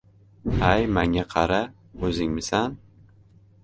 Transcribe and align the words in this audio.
—Hay, 0.61 0.87
manga 0.95 1.25
qara— 1.35 1.61
o‘zingmisan? 2.09 2.83